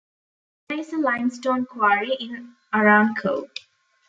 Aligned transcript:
There 0.67 0.79
is 0.79 0.91
a 0.93 0.97
limestone 0.97 1.67
quarry 1.67 2.15
in 2.19 2.55
Arancou. 2.73 3.47